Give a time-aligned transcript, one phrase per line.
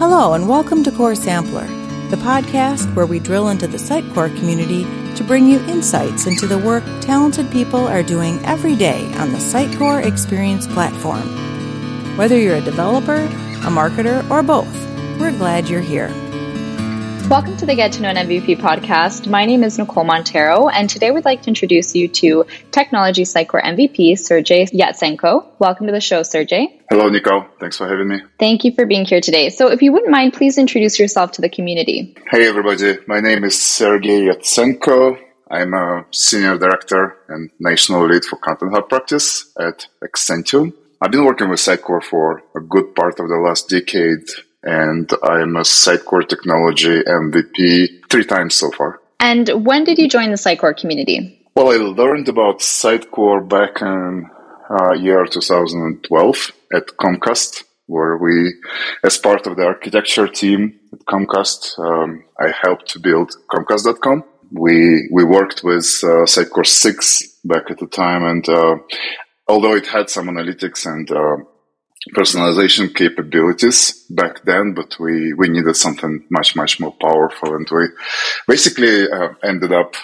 [0.00, 1.66] Hello, and welcome to Core Sampler,
[2.08, 4.84] the podcast where we drill into the Sitecore community
[5.14, 9.36] to bring you insights into the work talented people are doing every day on the
[9.36, 11.28] Sitecore Experience platform.
[12.16, 14.74] Whether you're a developer, a marketer, or both,
[15.20, 16.08] we're glad you're here.
[17.30, 19.28] Welcome to the Get to Know an MVP podcast.
[19.28, 23.62] My name is Nicole Montero, and today we'd like to introduce you to Technology Sitecore
[23.62, 25.46] MVP, Sergey Yatsenko.
[25.60, 26.80] Welcome to the show, Sergey.
[26.90, 27.44] Hello, Nicole.
[27.60, 28.20] Thanks for having me.
[28.40, 29.50] Thank you for being here today.
[29.50, 32.16] So, if you wouldn't mind, please introduce yourself to the community.
[32.28, 32.98] Hey, everybody.
[33.06, 35.16] My name is Sergey Yatsenko.
[35.48, 40.72] I'm a senior director and national lead for Content Hub practice at Xcentium.
[41.00, 44.28] I've been working with Sitecore for a good part of the last decade,
[44.62, 49.00] and I'm a Sitecore technology MVP three times so far.
[49.18, 51.36] And when did you join the Sitecore community?
[51.54, 54.30] Well, I learned about Sitecore back in
[54.70, 58.54] uh, year 2012 at Comcast, where we,
[59.04, 65.08] as part of the architecture team at Comcast, um, I helped to build Comcast.com we
[65.12, 68.76] we worked with uh, Sitecore six back at the time, and uh,
[69.48, 71.44] although it had some analytics and uh,
[72.14, 77.86] personalization capabilities back then, but we we needed something much much more powerful, and we
[78.46, 79.94] basically uh, ended up.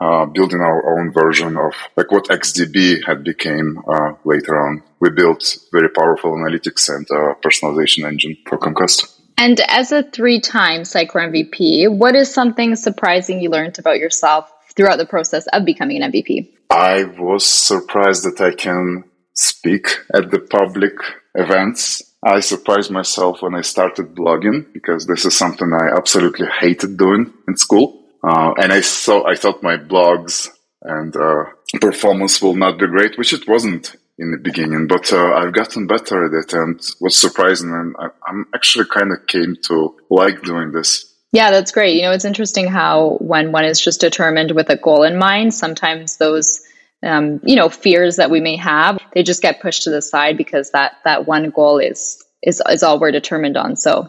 [0.00, 4.82] Uh, building our own version of like what XDB had became uh, later on.
[4.98, 7.06] We built very powerful analytics and
[7.40, 9.06] personalization engine for Comcast.
[9.38, 14.52] And as a three time Sitecore MVP, what is something surprising you learned about yourself
[14.74, 16.48] throughout the process of becoming an MVP?
[16.70, 20.94] I was surprised that I can speak at the public
[21.34, 22.02] events.
[22.22, 27.32] I surprised myself when I started blogging because this is something I absolutely hated doing
[27.48, 28.00] in school.
[28.22, 30.48] Uh, and I saw, I thought my blogs
[30.82, 31.44] and uh,
[31.80, 35.86] performance will not be great, which it wasn't in the beginning, but uh, I've gotten
[35.86, 36.52] better at it.
[36.52, 41.12] And what's surprising, and I, I'm actually kind of came to like doing this.
[41.32, 41.96] Yeah, that's great.
[41.96, 45.54] You know, it's interesting how when one is just determined with a goal in mind,
[45.54, 46.60] sometimes those
[47.02, 50.36] um, you know fears that we may have they just get pushed to the side
[50.36, 53.76] because that that one goal is is is all we're determined on.
[53.76, 54.08] So.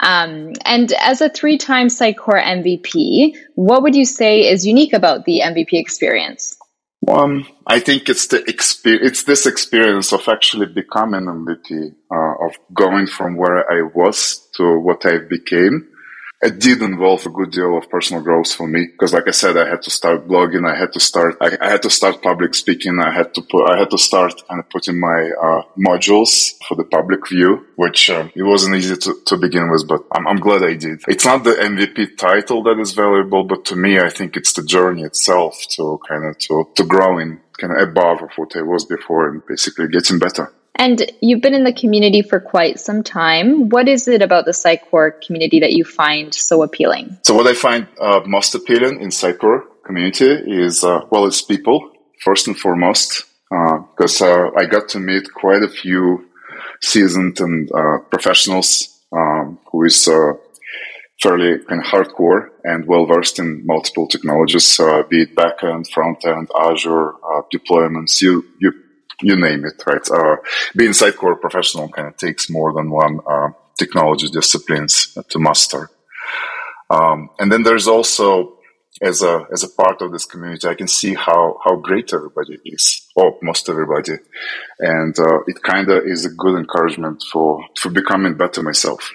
[0.00, 5.40] Um, and as a three-time Sitecore MVP, what would you say is unique about the
[5.44, 6.56] MVP experience?
[7.08, 12.52] Um, I think it's the experience, it's this experience of actually becoming MVP, uh, of
[12.74, 15.88] going from where I was to what I became
[16.40, 19.56] it did involve a good deal of personal growth for me because like i said
[19.56, 22.54] i had to start blogging i had to start i, I had to start public
[22.54, 26.52] speaking i had to put i had to start kind of putting my uh, modules
[26.66, 30.26] for the public view which uh, it wasn't easy to, to begin with but I'm,
[30.28, 31.02] I'm glad i did.
[31.08, 34.62] It's not the mvp title that is valuable but to me i think it's the
[34.62, 38.84] journey itself to kind of to, to growing kind of above of what i was
[38.84, 43.68] before and basically getting better and you've been in the community for quite some time.
[43.68, 47.18] What is it about the Sitecore community that you find so appealing?
[47.24, 51.90] So, what I find uh, most appealing in Sitecore community is, uh, well, it's people,
[52.24, 56.28] first and foremost, because uh, uh, I got to meet quite a few
[56.80, 60.34] seasoned and uh, professionals um, who is uh,
[61.20, 64.76] fairly kind of hardcore and well versed in multiple technologies,
[65.10, 67.14] be it backend, front end, Azure,
[67.52, 68.20] deployments.
[68.20, 68.72] You, you
[69.22, 70.10] you name it, right?
[70.10, 70.36] Uh,
[70.76, 75.90] being Sitecore professional kind of takes more than one uh, technology disciplines to master.
[76.90, 78.58] Um, and then there's also,
[79.02, 82.58] as a as a part of this community, I can see how how great everybody
[82.64, 84.14] is, or most everybody,
[84.80, 89.12] and uh, it kind of is a good encouragement for for becoming better myself.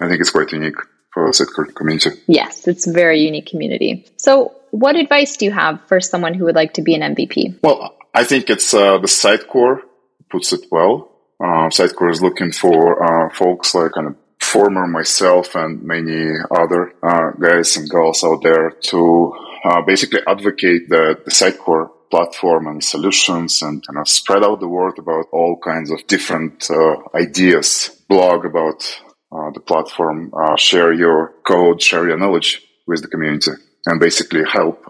[0.00, 0.76] I think it's quite unique
[1.12, 2.10] for the Sitecore community.
[2.26, 4.06] Yes, it's a very unique community.
[4.16, 7.58] So, what advice do you have for someone who would like to be an MVP?
[7.62, 9.82] Well, I think it's uh, the Sitecore
[10.30, 11.12] puts it well.
[11.38, 16.94] Uh, Sitecore is looking for uh, folks like kind of former myself and many other
[17.02, 19.34] uh, guys and girls out there to
[19.66, 24.68] uh, basically advocate the, the Sitecore platform and solutions and kind of spread out the
[24.68, 28.80] word about all kinds of different uh, ideas, blog about
[29.52, 33.50] the platform, share your code, share your knowledge with the community
[33.84, 34.82] and basically help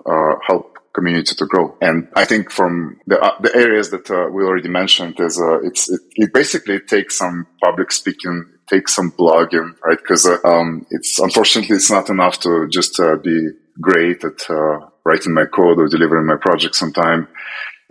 [0.46, 1.76] help community to grow.
[1.81, 5.60] And I think from the uh, the areas that uh, we already mentioned is uh,
[5.69, 8.37] it's it, it, basically takes some public speaking,
[8.69, 9.98] takes some blogging, right?
[10.02, 13.37] Because uh, um, it's unfortunately it's not enough to just uh, be
[13.81, 16.75] great at uh, writing my code or delivering my project.
[16.75, 17.28] Sometime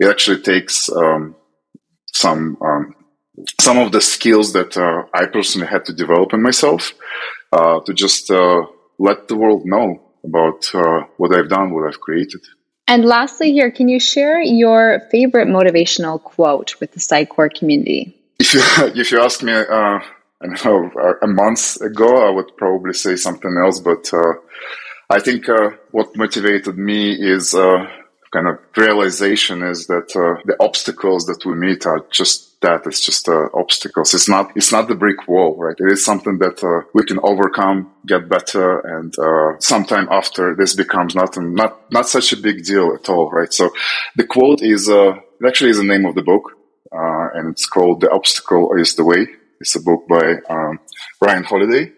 [0.00, 1.36] it actually takes um,
[2.12, 2.94] some um,
[3.60, 4.76] some of the skills that
[5.20, 6.92] I personally had to develop in myself
[7.86, 8.30] to just
[8.98, 9.88] let the world know
[10.24, 10.60] about
[11.18, 12.42] what I've done, what I've created.
[12.88, 18.16] And lastly, here, can you share your favorite motivational quote with the Sitecore community?
[18.38, 18.60] If you
[19.00, 19.64] if you ask me, uh,
[20.40, 20.90] I don't know,
[21.22, 23.80] a month ago, I would probably say something else.
[23.80, 24.34] But uh,
[25.10, 27.86] I think uh, what motivated me is uh,
[28.32, 32.86] kind of realization is that uh, the obstacles that we meet are just that.
[32.86, 34.14] It's just uh, obstacles.
[34.14, 34.44] It's not.
[34.58, 35.78] It's not the brick wall, right?
[35.78, 39.10] It is something that uh, we can overcome, get better, and
[39.62, 41.30] sometime after this becomes not
[41.62, 43.52] not not such a big deal at all, right?
[43.52, 43.64] So
[44.16, 46.44] the quote is it actually is the name of the book,
[47.36, 49.22] and it's called "The Obstacle Is the Way."
[49.60, 50.78] It's a book by um,
[51.20, 51.92] Ryan Holiday,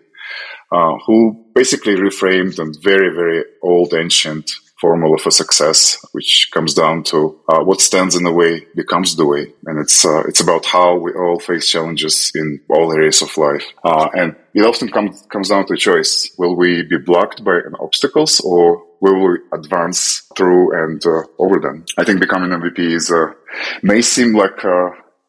[0.70, 7.02] uh, who basically reframed a very, very old, ancient formula for success, which comes down
[7.02, 10.64] to uh, what stands in the way becomes the way, and it's uh, it's about
[10.64, 15.26] how we all face challenges in all areas of life, uh, and it often comes
[15.30, 20.84] comes down to choice: will we be blocked by obstacles, or will we advance through
[20.84, 21.84] and uh, over them?
[21.96, 23.32] I think becoming MVP is uh,
[23.82, 24.64] may seem like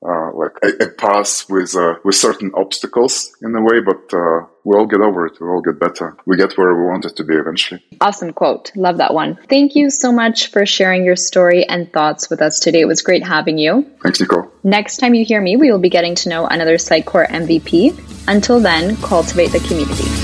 [0.05, 4.45] uh, like a, a, path with uh, with certain obstacles in a way, but uh,
[4.63, 5.39] we all get over it.
[5.41, 6.15] We all get better.
[6.25, 7.83] We get where we want it to be eventually.
[7.99, 8.71] Awesome quote.
[8.75, 9.37] Love that one.
[9.49, 12.81] Thank you so much for sharing your story and thoughts with us today.
[12.81, 13.89] It was great having you.
[14.01, 14.49] Thanks, Nicole.
[14.63, 18.27] Next time you hear me, we will be getting to know another Sitecore MVP.
[18.27, 20.18] Until then, cultivate the community.